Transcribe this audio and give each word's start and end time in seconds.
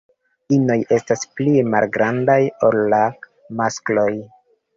Inoj 0.55 0.77
estas 0.95 1.25
pli 1.39 1.53
malgrandaj 1.73 2.39
ol 2.71 2.79
la 2.95 3.03
maskloj. 3.61 4.09